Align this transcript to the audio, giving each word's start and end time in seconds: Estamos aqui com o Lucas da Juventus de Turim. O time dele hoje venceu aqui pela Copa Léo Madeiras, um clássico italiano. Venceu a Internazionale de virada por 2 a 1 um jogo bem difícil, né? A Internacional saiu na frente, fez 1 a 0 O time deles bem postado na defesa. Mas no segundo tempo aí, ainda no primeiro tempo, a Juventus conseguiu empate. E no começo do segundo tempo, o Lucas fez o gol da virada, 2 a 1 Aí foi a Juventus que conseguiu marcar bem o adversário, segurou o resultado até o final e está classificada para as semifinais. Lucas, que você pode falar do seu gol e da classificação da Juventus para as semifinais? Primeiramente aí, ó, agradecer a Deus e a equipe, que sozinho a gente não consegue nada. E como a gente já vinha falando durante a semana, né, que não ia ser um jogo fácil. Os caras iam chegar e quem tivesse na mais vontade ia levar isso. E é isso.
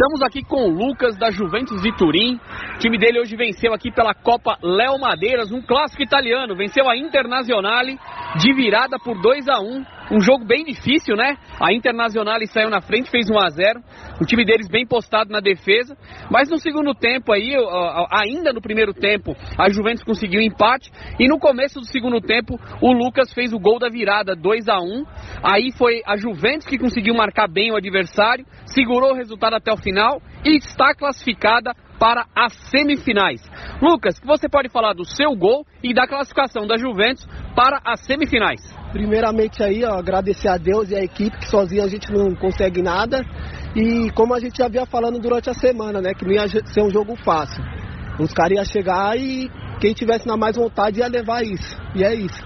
Estamos 0.00 0.22
aqui 0.22 0.44
com 0.44 0.62
o 0.62 0.70
Lucas 0.70 1.18
da 1.18 1.28
Juventus 1.28 1.82
de 1.82 1.90
Turim. 1.96 2.38
O 2.76 2.78
time 2.78 2.96
dele 2.96 3.18
hoje 3.18 3.34
venceu 3.34 3.74
aqui 3.74 3.90
pela 3.90 4.14
Copa 4.14 4.56
Léo 4.62 4.96
Madeiras, 4.96 5.50
um 5.50 5.60
clássico 5.60 6.00
italiano. 6.00 6.54
Venceu 6.54 6.88
a 6.88 6.96
Internazionale 6.96 7.98
de 8.36 8.52
virada 8.52 8.98
por 8.98 9.20
2 9.20 9.48
a 9.48 9.60
1 9.60 9.98
um 10.10 10.20
jogo 10.20 10.44
bem 10.44 10.64
difícil, 10.64 11.16
né? 11.16 11.36
A 11.60 11.72
Internacional 11.72 12.38
saiu 12.46 12.70
na 12.70 12.80
frente, 12.80 13.10
fez 13.10 13.28
1 13.28 13.38
a 13.38 13.48
0 13.50 13.80
O 14.20 14.24
time 14.24 14.44
deles 14.44 14.68
bem 14.68 14.86
postado 14.86 15.30
na 15.30 15.40
defesa. 15.40 15.96
Mas 16.30 16.48
no 16.48 16.58
segundo 16.58 16.94
tempo 16.94 17.32
aí, 17.32 17.54
ainda 18.10 18.52
no 18.52 18.60
primeiro 18.60 18.94
tempo, 18.94 19.36
a 19.58 19.68
Juventus 19.68 20.02
conseguiu 20.02 20.40
empate. 20.40 20.90
E 21.18 21.28
no 21.28 21.38
começo 21.38 21.78
do 21.78 21.86
segundo 21.86 22.20
tempo, 22.20 22.58
o 22.80 22.92
Lucas 22.92 23.32
fez 23.32 23.52
o 23.52 23.58
gol 23.58 23.78
da 23.78 23.88
virada, 23.88 24.34
2 24.34 24.68
a 24.68 24.80
1 24.80 25.04
Aí 25.42 25.72
foi 25.72 26.02
a 26.06 26.16
Juventus 26.16 26.66
que 26.66 26.78
conseguiu 26.78 27.14
marcar 27.14 27.48
bem 27.48 27.70
o 27.70 27.76
adversário, 27.76 28.46
segurou 28.66 29.12
o 29.12 29.16
resultado 29.16 29.56
até 29.56 29.72
o 29.72 29.76
final 29.76 30.22
e 30.44 30.56
está 30.56 30.94
classificada 30.94 31.74
para 31.98 32.26
as 32.34 32.52
semifinais. 32.70 33.42
Lucas, 33.82 34.18
que 34.18 34.26
você 34.26 34.48
pode 34.48 34.68
falar 34.68 34.94
do 34.94 35.04
seu 35.04 35.34
gol 35.34 35.66
e 35.82 35.92
da 35.92 36.06
classificação 36.06 36.66
da 36.66 36.76
Juventus 36.76 37.26
para 37.58 37.80
as 37.84 37.98
semifinais? 38.06 38.60
Primeiramente 38.92 39.64
aí, 39.64 39.84
ó, 39.84 39.98
agradecer 39.98 40.46
a 40.46 40.56
Deus 40.56 40.90
e 40.90 40.94
a 40.94 41.02
equipe, 41.02 41.36
que 41.38 41.50
sozinho 41.50 41.82
a 41.82 41.88
gente 41.88 42.08
não 42.12 42.32
consegue 42.36 42.80
nada. 42.80 43.24
E 43.74 44.12
como 44.12 44.32
a 44.32 44.38
gente 44.38 44.58
já 44.58 44.68
vinha 44.68 44.86
falando 44.86 45.18
durante 45.18 45.50
a 45.50 45.54
semana, 45.54 46.00
né, 46.00 46.14
que 46.14 46.24
não 46.24 46.30
ia 46.30 46.46
ser 46.46 46.82
um 46.82 46.88
jogo 46.88 47.16
fácil. 47.16 47.60
Os 48.20 48.32
caras 48.32 48.52
iam 48.52 48.64
chegar 48.64 49.18
e 49.18 49.50
quem 49.80 49.92
tivesse 49.92 50.24
na 50.24 50.36
mais 50.36 50.54
vontade 50.54 51.00
ia 51.00 51.08
levar 51.08 51.42
isso. 51.42 51.76
E 51.96 52.04
é 52.04 52.14
isso. 52.14 52.40